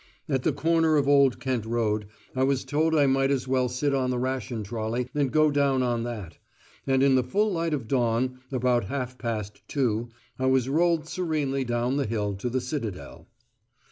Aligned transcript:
At 0.27 0.41
the 0.41 0.51
corner 0.51 0.97
of 0.97 1.07
Old 1.07 1.39
Kent 1.39 1.63
Road, 1.63 2.07
I 2.35 2.41
was 2.41 2.65
told 2.65 2.95
I 2.95 3.05
might 3.05 3.29
as 3.29 3.47
well 3.47 3.69
sit 3.69 3.93
on 3.93 4.09
the 4.09 4.17
ration 4.17 4.63
trolley 4.63 5.07
and 5.13 5.31
go 5.31 5.51
down 5.51 5.83
on 5.83 6.01
that. 6.05 6.39
And 6.87 7.03
in 7.03 7.13
the 7.13 7.23
full 7.23 7.53
light 7.53 7.71
of 7.75 7.87
dawn, 7.87 8.39
about 8.51 8.85
half 8.85 9.19
past 9.19 9.61
two, 9.67 10.09
I 10.39 10.47
was 10.47 10.67
rolled 10.67 11.07
serenely 11.07 11.63
down 11.63 11.97
the 11.97 12.07
hill 12.07 12.33
to 12.37 12.49
the 12.49 12.61
Citadel. 12.61 13.27